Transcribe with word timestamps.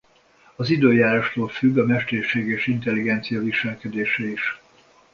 Az 0.55 0.69
időjárástól 0.69 1.47
függ 1.47 1.77
a 1.77 1.85
mesterséges 1.85 2.67
intelligencia 2.67 3.41
viselkedése 3.41 4.23
is. 4.27 4.61